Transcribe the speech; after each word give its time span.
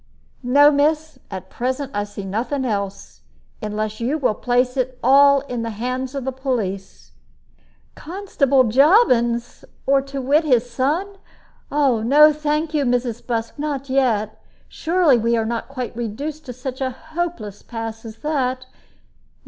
"No, 0.41 0.71
miss, 0.71 1.19
at 1.29 1.51
present 1.51 1.91
I 1.93 2.05
see 2.05 2.25
nothing 2.25 2.65
else. 2.65 3.21
Unless 3.61 3.99
you 3.99 4.17
will 4.17 4.33
place 4.33 4.75
it 4.75 4.97
all 5.03 5.41
in 5.41 5.61
the 5.61 5.69
hands 5.69 6.15
of 6.15 6.25
the 6.25 6.31
police." 6.31 7.11
"Constable 7.93 8.63
Jobbins, 8.63 9.63
to 10.07 10.19
wit, 10.19 10.43
or 10.43 10.47
his 10.47 10.67
son! 10.67 11.17
No, 11.69 12.33
thank 12.33 12.73
you, 12.73 12.83
Mrs. 12.83 13.23
Busk, 13.27 13.59
not 13.59 13.91
yet. 13.91 14.41
Surely 14.67 15.19
we 15.19 15.37
are 15.37 15.45
not 15.45 15.69
quite 15.69 15.95
reduced 15.95 16.47
to 16.47 16.51
such 16.53 16.81
a 16.81 16.89
hopeless 17.13 17.61
pass 17.61 18.03
as 18.03 18.17
that. 18.25 18.65